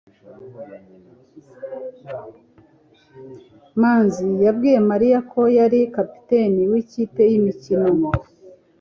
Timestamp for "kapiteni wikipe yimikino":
5.95-7.89